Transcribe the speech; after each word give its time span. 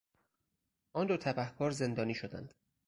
آن 0.95 1.07
دو 1.07 1.17
تبهکار 1.17 1.71
زندانی 1.71 2.13
شدند. 2.13 2.53